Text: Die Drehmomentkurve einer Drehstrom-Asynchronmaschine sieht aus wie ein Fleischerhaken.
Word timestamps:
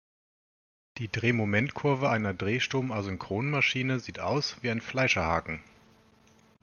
Die 0.97 1.11
Drehmomentkurve 1.11 2.09
einer 2.09 2.33
Drehstrom-Asynchronmaschine 2.33 3.99
sieht 3.99 4.19
aus 4.19 4.57
wie 4.63 4.71
ein 4.71 4.81
Fleischerhaken. 4.81 5.61